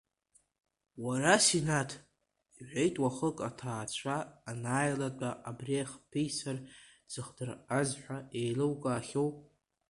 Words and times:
Уара 1.05 1.35
Синаҭ,— 1.45 1.91
иҳәеит 2.57 2.95
уахык, 3.03 3.37
аҭаацәа 3.47 4.17
анааилатәа, 4.49 5.29
абри 5.49 5.75
ҳписар 5.89 6.57
дзыхдырҟьаз 7.05 7.89
ҳәа 8.01 8.17
иеилукаахьои? 8.37 9.31